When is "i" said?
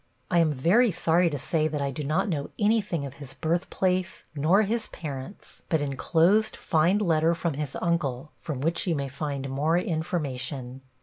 0.31-0.39, 1.79-1.91